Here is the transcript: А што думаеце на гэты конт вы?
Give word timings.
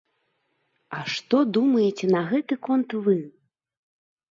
А 0.99 1.01
што 1.15 1.41
думаеце 1.59 2.05
на 2.17 2.21
гэты 2.33 2.59
конт 2.71 2.99
вы? 3.07 3.17